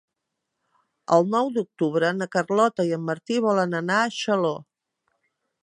El 1.17 1.27
nou 1.35 1.51
d'octubre 1.57 2.09
na 2.21 2.29
Carlota 2.37 2.87
i 2.89 2.95
en 2.99 3.05
Martí 3.11 3.39
volen 3.49 3.81
anar 3.81 4.01
a 4.07 4.11
Xaló. 4.17 4.57